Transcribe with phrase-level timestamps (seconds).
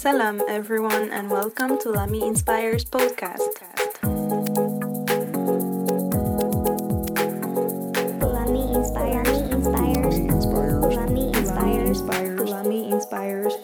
[0.00, 3.52] Salam, everyone, and welcome to Lami Inspires podcast.
[8.24, 9.28] Lami inspires.
[9.60, 10.88] Lami inspires.
[10.96, 12.40] Lami inspires.
[12.48, 13.54] Lami Inspires.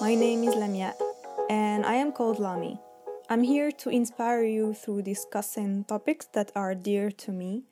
[0.00, 0.98] My name is Lamia,
[1.48, 2.80] and I am called Lami.
[3.30, 7.62] I'm here to inspire you through discussing topics that are dear to me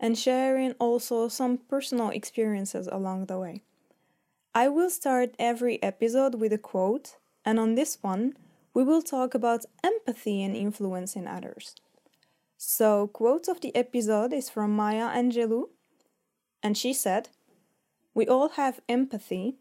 [0.00, 3.62] and sharing also some personal experiences along the way.
[4.54, 8.34] I will start every episode with a quote, and on this one,
[8.72, 11.74] we will talk about empathy and influencing others.
[12.56, 15.70] So, quote of the episode is from Maya Angelou,
[16.62, 17.28] and she said,
[18.14, 19.58] We all have empathy.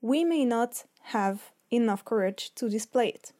[0.00, 3.32] We may not have enough courage to display it.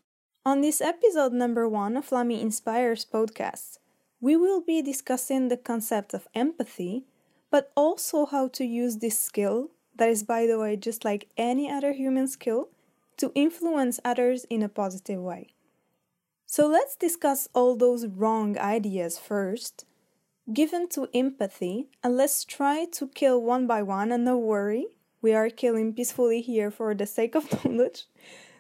[0.47, 3.79] On this episode number one of Lami Inspires podcast,
[4.25, 7.05] we will be discussing the concept of empathy,
[7.51, 11.71] but also how to use this skill, that is, by the way, just like any
[11.71, 12.71] other human skill,
[13.19, 15.49] to influence others in a positive way.
[16.47, 19.85] So let's discuss all those wrong ideas first,
[20.51, 24.87] given to empathy, and let's try to kill one by one, and no worry,
[25.21, 28.07] we are killing peacefully here for the sake of knowledge.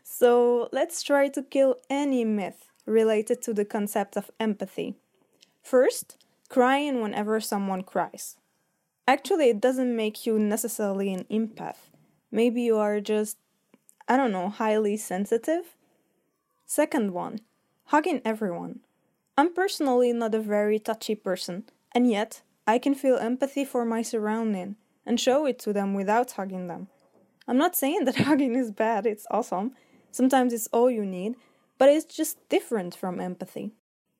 [0.02, 4.98] So let's try to kill any myth related to the concept of empathy.
[5.64, 6.18] First,
[6.50, 8.36] crying whenever someone cries.
[9.08, 11.88] Actually, it doesn't make you necessarily an empath.
[12.30, 13.38] Maybe you are just,
[14.06, 15.74] I don't know, highly sensitive.
[16.66, 17.38] Second one,
[17.86, 18.80] hugging everyone.
[19.38, 24.02] I'm personally not a very touchy person, and yet I can feel empathy for my
[24.02, 24.76] surrounding
[25.06, 26.88] and show it to them without hugging them.
[27.48, 29.72] I'm not saying that hugging is bad, it's awesome.
[30.10, 31.36] Sometimes it's all you need,
[31.78, 33.72] but it's just different from empathy.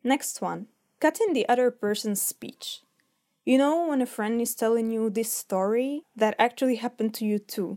[0.02, 0.68] Next one
[1.04, 2.80] cutting the other person's speech.
[3.44, 7.38] You know, when a friend is telling you this story that actually happened to you
[7.38, 7.76] too.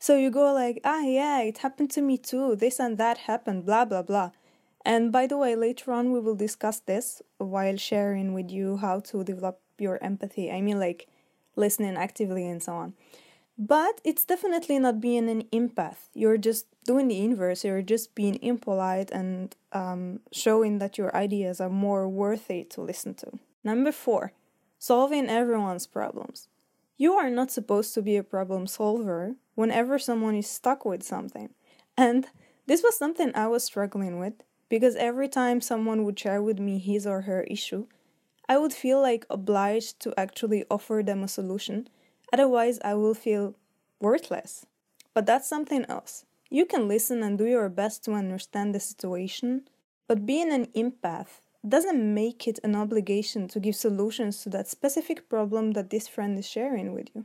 [0.00, 3.64] So you go like, ah, yeah, it happened to me too, this and that happened,
[3.64, 4.32] blah, blah, blah.
[4.84, 8.98] And by the way, later on we will discuss this while sharing with you how
[9.10, 10.50] to develop your empathy.
[10.50, 11.06] I mean, like
[11.54, 12.94] listening actively and so on.
[13.56, 16.08] But it's definitely not being an empath.
[16.12, 17.64] You're just doing the inverse.
[17.64, 23.14] You're just being impolite and um, showing that your ideas are more worthy to listen
[23.14, 23.38] to.
[23.62, 24.32] Number four,
[24.78, 26.48] solving everyone's problems.
[26.96, 31.50] You are not supposed to be a problem solver whenever someone is stuck with something.
[31.96, 32.26] And
[32.66, 34.34] this was something I was struggling with
[34.68, 37.86] because every time someone would share with me his or her issue,
[38.48, 41.88] I would feel like obliged to actually offer them a solution
[42.34, 43.54] Otherwise, I will feel
[44.00, 44.66] worthless.
[45.14, 46.24] But that's something else.
[46.50, 49.68] You can listen and do your best to understand the situation,
[50.08, 55.28] but being an empath doesn't make it an obligation to give solutions to that specific
[55.28, 57.24] problem that this friend is sharing with you.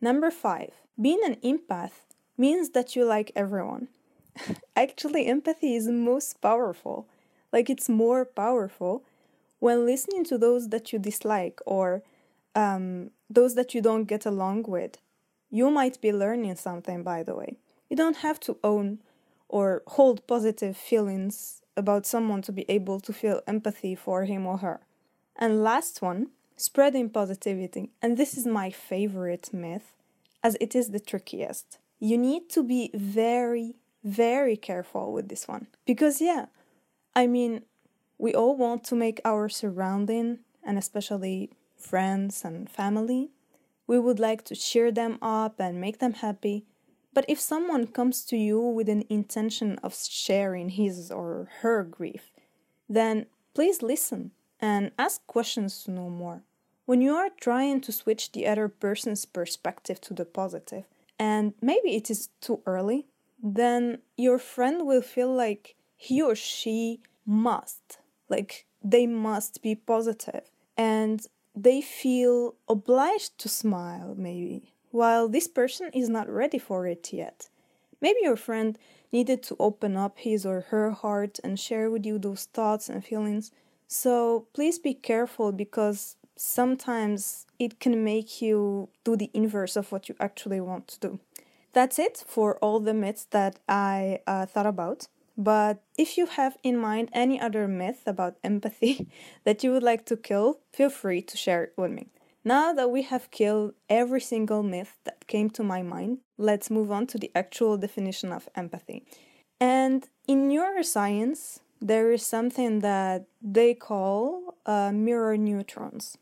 [0.00, 1.96] Number five, being an empath
[2.36, 3.86] means that you like everyone.
[4.76, 7.06] Actually, empathy is most powerful.
[7.52, 9.04] Like, it's more powerful
[9.60, 12.02] when listening to those that you dislike or
[12.58, 14.98] um, those that you don't get along with.
[15.48, 17.58] You might be learning something, by the way.
[17.88, 18.98] You don't have to own
[19.48, 24.58] or hold positive feelings about someone to be able to feel empathy for him or
[24.58, 24.80] her.
[25.36, 27.90] And last one, spreading positivity.
[28.02, 29.94] And this is my favorite myth,
[30.42, 31.78] as it is the trickiest.
[32.00, 35.68] You need to be very, very careful with this one.
[35.86, 36.46] Because, yeah,
[37.14, 37.62] I mean,
[38.18, 43.30] we all want to make our surrounding, and especially friends, and family.
[43.86, 46.66] We would like to cheer them up and make them happy.
[47.14, 52.30] But if someone comes to you with an intention of sharing his or her grief,
[52.88, 56.42] then please listen and ask questions to know more.
[56.84, 60.84] When you are trying to switch the other person's perspective to the positive,
[61.18, 63.06] and maybe it is too early,
[63.42, 67.98] then your friend will feel like he or she must,
[68.28, 70.50] like they must be positive.
[70.76, 71.26] And
[71.62, 77.48] they feel obliged to smile, maybe, while this person is not ready for it yet.
[78.00, 78.78] Maybe your friend
[79.12, 83.04] needed to open up his or her heart and share with you those thoughts and
[83.04, 83.50] feelings.
[83.88, 90.08] So please be careful because sometimes it can make you do the inverse of what
[90.08, 91.20] you actually want to do.
[91.72, 95.08] That's it for all the myths that I uh, thought about.
[95.38, 99.08] But if you have in mind any other myth about empathy
[99.44, 102.08] that you would like to kill, feel free to share it with me.
[102.44, 106.90] Now that we have killed every single myth that came to my mind, let's move
[106.90, 109.04] on to the actual definition of empathy.
[109.60, 116.18] And in neuroscience, there is something that they call uh, mirror neurons.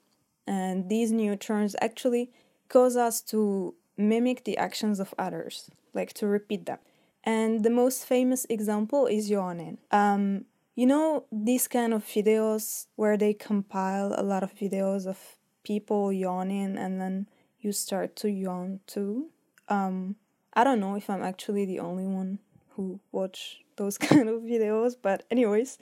[0.47, 2.31] And these neurons actually
[2.69, 6.79] cause us to mimic the actions of others, like to repeat them.
[7.27, 9.79] And the most famous example is yawning.
[9.91, 10.45] Um,
[10.77, 15.19] you know, these kind of videos where they compile a lot of videos of
[15.65, 17.27] people yawning and then
[17.61, 19.31] you start to yawn too.
[19.69, 20.15] Um,
[20.55, 22.39] I don't know if I'm actually the only one
[22.77, 25.79] who watch those kind of videos, but anyways,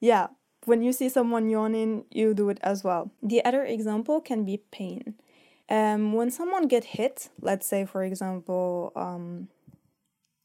[0.00, 0.28] yeah,
[0.64, 3.12] when you see someone yawning, you do it as well.
[3.22, 5.14] The other example can be pain.
[5.68, 9.48] Um, when someone get hit, let's say for example, um,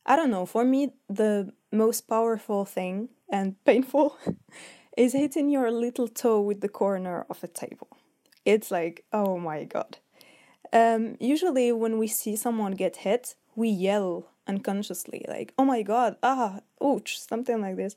[0.09, 0.47] I don't know.
[0.47, 4.17] For me, the most powerful thing and painful
[4.97, 7.89] is hitting your little toe with the corner of a table.
[8.43, 9.99] It's like, oh my god.
[10.73, 16.17] Um, usually, when we see someone get hit, we yell unconsciously, like, oh my god,
[16.23, 17.95] ah, ouch, something like this.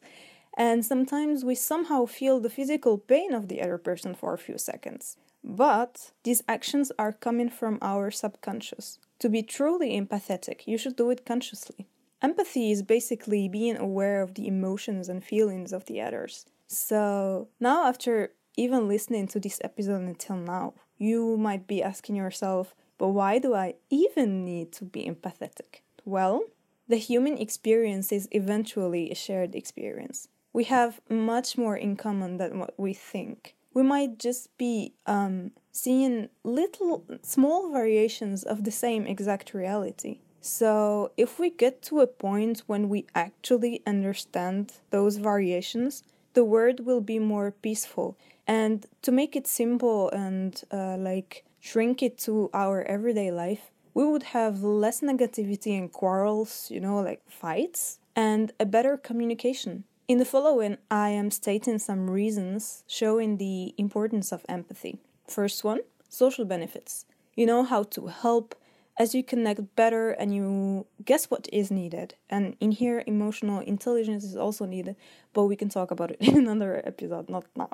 [0.59, 4.59] And sometimes we somehow feel the physical pain of the other person for a few
[4.59, 5.17] seconds.
[5.43, 8.99] But these actions are coming from our subconscious.
[9.21, 11.89] To be truly empathetic, you should do it consciously.
[12.23, 16.47] Empathy is basically being aware of the emotions and feelings of the others.
[16.69, 22.75] So, now after even listening to this episode until now, you might be asking yourself,
[22.97, 25.81] but why do I even need to be empathetic?
[26.05, 26.45] Well,
[26.89, 30.29] the human experience is eventually a shared experience.
[30.53, 33.57] We have much more in common than what we think.
[33.75, 40.21] We might just be um, seeing little, small variations of the same exact reality.
[40.43, 46.03] So, if we get to a point when we actually understand those variations,
[46.35, 48.19] the world will be more peaceful.
[48.45, 54.05] And to make it simple and uh, like shrink it to our everyday life, we
[54.05, 59.85] would have less negativity and quarrels, you know, like fights, and a better communication.
[60.09, 64.99] In the following, I am stating some reasons showing the importance of empathy.
[65.29, 67.07] First one, social benefits.
[67.37, 68.57] You know how to help
[68.99, 72.15] as you connect better and you guess what is needed.
[72.29, 74.97] And in here, emotional intelligence is also needed,
[75.33, 77.71] but we can talk about it in another episode, not now.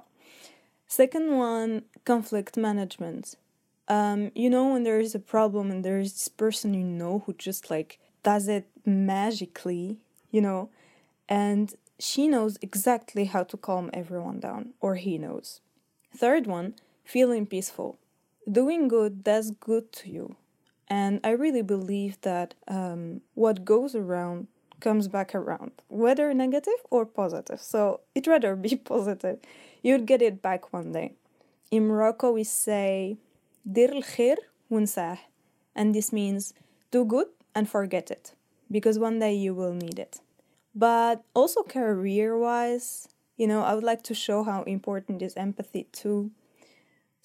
[0.87, 3.35] Second one, conflict management.
[3.89, 7.23] Um, you know, when there is a problem and there is this person you know
[7.27, 9.99] who just like does it magically,
[10.31, 10.71] you know,
[11.29, 15.61] and she knows exactly how to calm everyone down, or he knows.
[16.15, 16.75] Third one,
[17.05, 17.99] feeling peaceful.
[18.51, 20.37] Doing good does good to you.
[20.91, 24.49] And I really believe that um, what goes around
[24.81, 27.61] comes back around, whether negative or positive.
[27.61, 29.39] So it rather be positive.
[29.83, 31.13] you'd get it back one day.
[31.71, 33.19] In Morocco, we say,
[33.71, 34.37] khir.
[35.75, 36.55] And this means
[36.91, 38.33] do good and forget it,
[38.71, 40.21] because one day you will need it.
[40.75, 46.31] But also career-wise, you know, I would like to show how important is empathy too.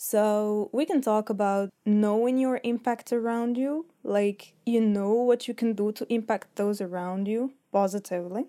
[0.04, 5.54] So we can talk about knowing your impact around you, like you know what you
[5.54, 8.48] can do to impact those around you positively.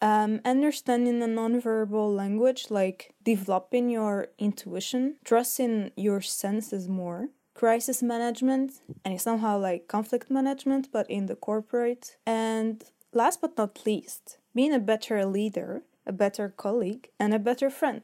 [0.00, 8.74] Um, understanding the nonverbal language, like developing your intuition, trusting your senses more, crisis management,
[9.04, 12.18] and somehow like conflict management, but in the corporate.
[12.24, 17.68] And last but not least, being a better leader, a better colleague, and a better
[17.68, 18.02] friend.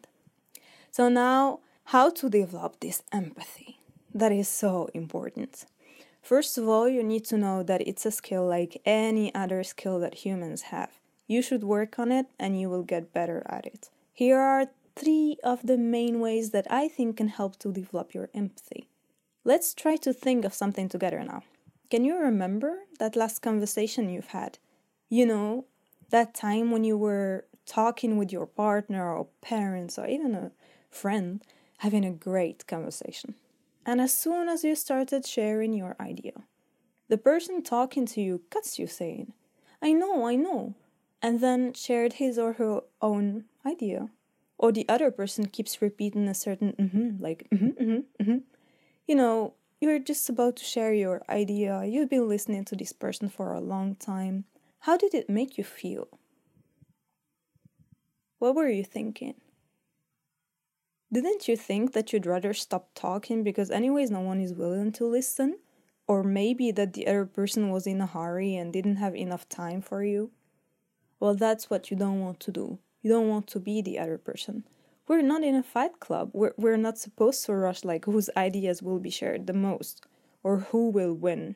[0.90, 3.78] So now, how to develop this empathy?
[4.14, 5.66] That is so important.
[6.22, 10.00] First of all, you need to know that it's a skill like any other skill
[10.00, 10.90] that humans have.
[11.26, 13.90] You should work on it and you will get better at it.
[14.12, 18.30] Here are three of the main ways that I think can help to develop your
[18.34, 18.88] empathy.
[19.44, 21.42] Let's try to think of something together now.
[21.90, 24.58] Can you remember that last conversation you've had?
[25.10, 25.66] You know,
[26.10, 30.52] that time when you were talking with your partner or parents or even a
[30.90, 31.42] friend,
[31.78, 33.34] having a great conversation.
[33.86, 36.44] And as soon as you started sharing your idea,
[37.08, 39.32] the person talking to you cuts you saying,
[39.82, 40.74] I know, I know,
[41.20, 44.08] and then shared his or her own idea.
[44.56, 48.38] Or the other person keeps repeating a certain mm-hmm, like mm-hmm, mm-hmm, mm-hmm.
[49.06, 53.28] You know, you're just about to share your idea, you've been listening to this person
[53.28, 54.44] for a long time.
[54.80, 56.08] How did it make you feel?
[58.38, 59.34] What were you thinking?
[61.14, 65.06] Didn't you think that you'd rather stop talking because, anyways, no one is willing to
[65.06, 65.60] listen?
[66.08, 69.80] Or maybe that the other person was in a hurry and didn't have enough time
[69.80, 70.32] for you?
[71.20, 72.80] Well, that's what you don't want to do.
[73.00, 74.64] You don't want to be the other person.
[75.06, 76.30] We're not in a fight club.
[76.32, 80.04] We're, we're not supposed to rush like whose ideas will be shared the most
[80.42, 81.54] or who will win.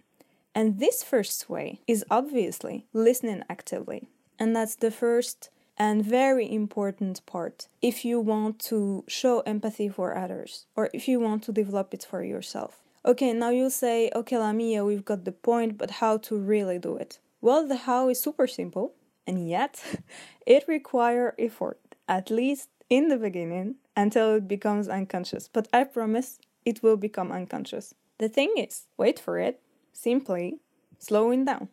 [0.55, 4.09] And this first way is obviously listening actively.
[4.38, 10.16] And that's the first and very important part if you want to show empathy for
[10.16, 12.82] others or if you want to develop it for yourself.
[13.04, 16.97] Okay, now you'll say, okay, Lamia, we've got the point, but how to really do
[16.97, 17.20] it?
[17.40, 18.92] Well, the how is super simple,
[19.26, 19.82] and yet
[20.47, 25.49] it requires effort, at least in the beginning, until it becomes unconscious.
[25.49, 27.94] But I promise it will become unconscious.
[28.18, 29.61] The thing is, wait for it,
[29.92, 30.58] simply
[30.99, 31.68] slowing down.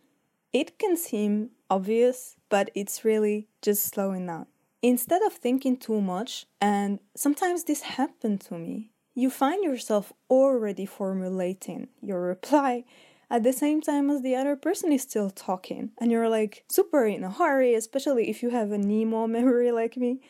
[0.53, 4.47] It can seem obvious, but it's really just slowing down.
[4.81, 10.85] Instead of thinking too much, and sometimes this happened to me, you find yourself already
[10.85, 12.83] formulating your reply
[13.29, 15.91] at the same time as the other person is still talking.
[15.97, 19.97] And you're like super in a hurry, especially if you have a Nemo memory like
[19.97, 20.21] me.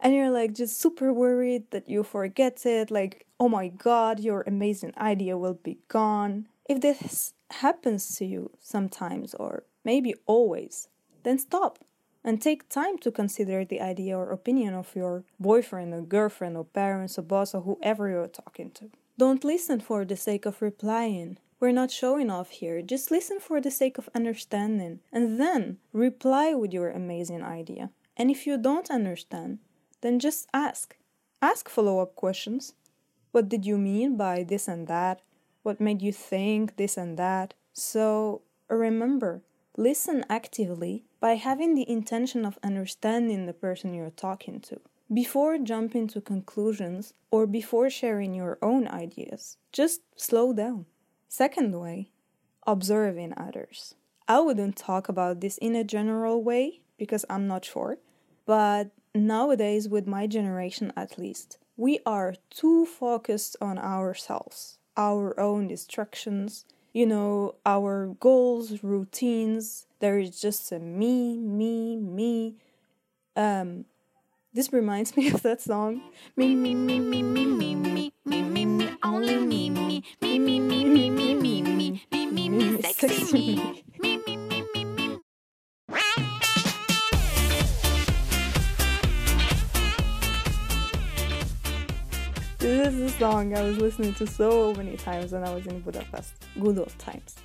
[0.00, 4.42] And you're like just super worried that you forget it, like, oh my god, your
[4.46, 6.48] amazing idea will be gone.
[6.68, 10.88] If this happens to you sometimes, or maybe always,
[11.22, 11.78] then stop
[12.24, 16.64] and take time to consider the idea or opinion of your boyfriend or girlfriend or
[16.64, 18.90] parents or boss or whoever you're talking to.
[19.18, 21.38] Don't listen for the sake of replying.
[21.58, 22.80] We're not showing off here.
[22.80, 27.90] Just listen for the sake of understanding and then reply with your amazing idea.
[28.16, 29.58] And if you don't understand,
[30.00, 30.96] then just ask.
[31.42, 32.74] Ask follow up questions.
[33.32, 35.22] What did you mean by this and that?
[35.62, 37.54] What made you think this and that?
[37.72, 39.42] So remember,
[39.80, 44.78] listen actively by having the intention of understanding the person you're talking to.
[45.12, 50.84] Before jumping to conclusions or before sharing your own ideas, just slow down.
[51.28, 52.10] Second way,
[52.66, 53.94] observing others.
[54.28, 57.96] I wouldn't talk about this in a general way because I'm not sure,
[58.44, 65.68] but nowadays, with my generation at least, we are too focused on ourselves, our own
[65.68, 69.86] distractions, you know, our goals, routines.
[70.00, 72.56] There is just a me, me, me.
[73.36, 73.84] Um,
[74.52, 76.00] this reminds me of that song.
[76.36, 80.60] Me, me, me, me, me, me, me, me, me, me, only me, me, me, me,
[80.60, 83.56] me, me, me, me, me, me, me, me, sexy me.
[83.56, 84.19] Me, me, me, me,
[93.20, 96.32] song I was listening to so many times when I was in Budapest.
[96.58, 97.36] Good old times.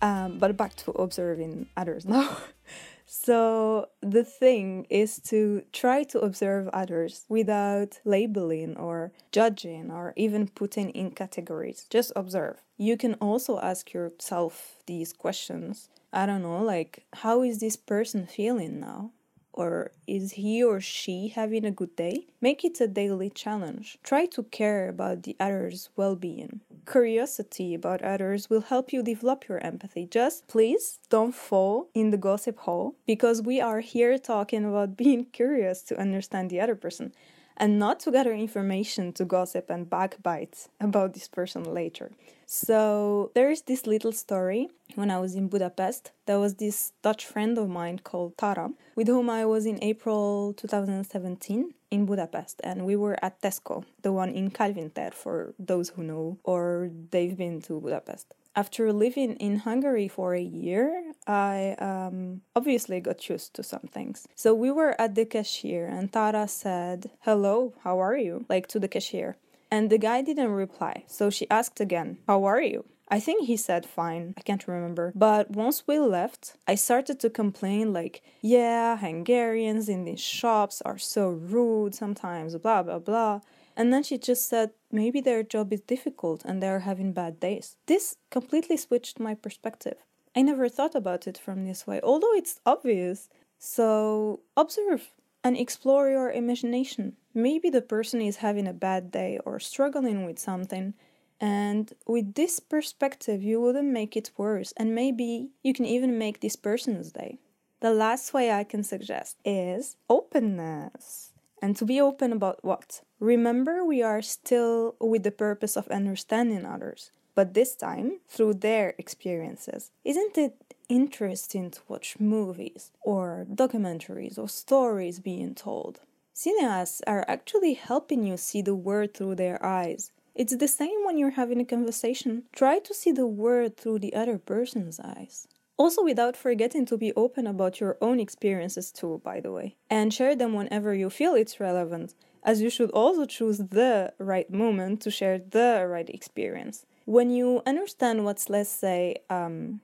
[0.00, 2.38] Um, but back to observing others now.
[3.06, 10.48] so, the thing is to try to observe others without labeling or judging or even
[10.48, 11.84] putting in categories.
[11.90, 12.62] Just observe.
[12.78, 15.90] You can also ask yourself these questions.
[16.14, 19.10] I don't know, like, how is this person feeling now?
[19.54, 22.26] Or is he or she having a good day?
[22.40, 23.98] Make it a daily challenge.
[24.02, 26.60] Try to care about the other's well being.
[26.86, 30.06] Curiosity about others will help you develop your empathy.
[30.06, 35.24] Just please don't fall in the gossip hole because we are here talking about being
[35.32, 37.12] curious to understand the other person
[37.56, 42.10] and not to gather information to gossip and backbite about this person later.
[42.46, 46.12] So there is this little story when I was in Budapest.
[46.26, 50.52] There was this Dutch friend of mine called Tara, with whom I was in April
[50.54, 56.02] 2017 in Budapest, and we were at Tesco, the one in Calvinter for those who
[56.02, 62.42] know or they've been to Budapest after living in Hungary for a year, I um,
[62.54, 64.26] obviously got used to some things.
[64.34, 68.44] So we were at the cashier, and Tara said, Hello, how are you?
[68.48, 69.36] Like to the cashier.
[69.70, 71.04] And the guy didn't reply.
[71.08, 72.84] So she asked again, How are you?
[73.08, 75.12] I think he said fine, I can't remember.
[75.14, 80.98] But once we left, I started to complain, like, yeah, Hungarians in these shops are
[80.98, 83.40] so rude sometimes, blah, blah, blah.
[83.76, 87.76] And then she just said maybe their job is difficult and they're having bad days.
[87.86, 89.96] This completely switched my perspective.
[90.36, 93.28] I never thought about it from this way, although it's obvious.
[93.58, 95.10] So observe
[95.44, 97.16] and explore your imagination.
[97.34, 100.94] Maybe the person is having a bad day or struggling with something,
[101.40, 106.40] and with this perspective, you wouldn't make it worse, and maybe you can even make
[106.40, 107.38] this person's day.
[107.80, 111.33] The last way I can suggest is openness.
[111.64, 113.00] And to be open about what?
[113.18, 118.94] Remember, we are still with the purpose of understanding others, but this time through their
[118.98, 119.90] experiences.
[120.04, 126.00] Isn't it interesting to watch movies or documentaries or stories being told?
[126.34, 130.12] Cineasts are actually helping you see the world through their eyes.
[130.34, 132.42] It's the same when you're having a conversation.
[132.52, 135.48] Try to see the world through the other person's eyes.
[135.76, 140.14] Also, without forgetting to be open about your own experiences too, by the way, and
[140.14, 142.14] share them whenever you feel it's relevant,
[142.44, 146.86] as you should also choose the right moment to share the right experience.
[147.06, 149.80] When you understand what's, let's say, um,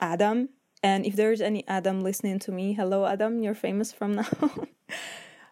[0.00, 0.48] Adam
[0.82, 4.28] And if there's any Adam listening to me, hello Adam, you're famous from now.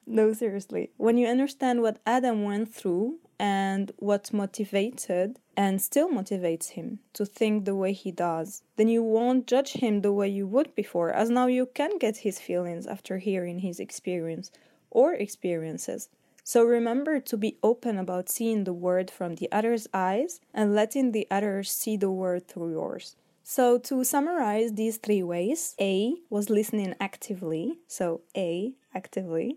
[0.06, 0.90] no, seriously.
[0.96, 7.24] When you understand what Adam went through and what motivated and still motivates him to
[7.24, 11.10] think the way he does, then you won't judge him the way you would before,
[11.12, 14.50] as now you can get his feelings after hearing his experience
[14.90, 16.08] or experiences.
[16.42, 21.12] So remember to be open about seeing the world from the other's eyes and letting
[21.12, 23.16] the other see the world through yours.
[23.42, 29.56] So, to summarize these three ways A was listening actively, so A, actively.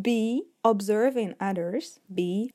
[0.00, 1.98] B, observing others.
[2.14, 2.52] B,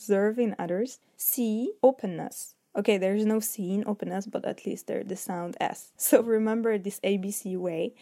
[0.00, 0.98] observing others.
[1.16, 2.54] C, openness.
[2.74, 5.92] Okay, there's no C in openness, but at least there's the sound S.
[5.96, 7.94] So, remember this ABC way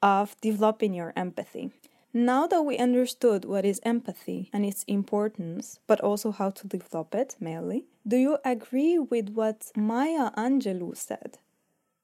[0.00, 1.72] of developing your empathy.
[2.14, 7.14] Now that we understood what is empathy and its importance, but also how to develop
[7.14, 11.38] it mainly, do you agree with what Maya Angelou said?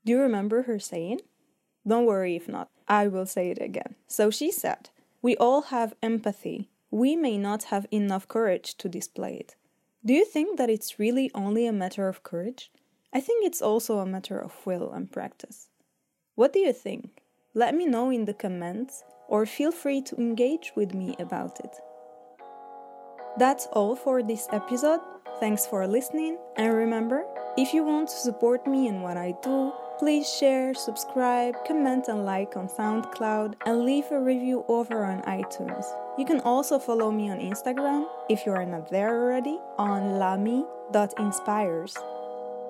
[0.04, 1.20] Do you remember her saying?
[1.86, 3.94] Don't worry if not, I will say it again.
[4.06, 4.88] So she said,
[5.20, 6.70] We all have empathy.
[6.90, 9.56] We may not have enough courage to display it.
[10.04, 12.70] Do you think that it's really only a matter of courage?
[13.12, 15.68] I think it's also a matter of will and practice.
[16.34, 17.22] What do you think?
[17.54, 21.76] Let me know in the comments or feel free to engage with me about it.
[23.38, 25.00] That's all for this episode.
[25.40, 27.24] Thanks for listening, and remember
[27.56, 32.24] if you want to support me in what I do, Please share, subscribe, comment, and
[32.24, 35.86] like on SoundCloud, and leave a review over on iTunes.
[36.18, 41.96] You can also follow me on Instagram, if you are not there already, on lami.inspires.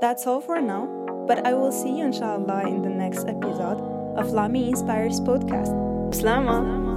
[0.02, 0.84] That's all for now,
[1.26, 3.80] but I will see you inshallah in the next episode
[4.20, 5.72] of Lami Inspires podcast.
[6.12, 6.87] Slama!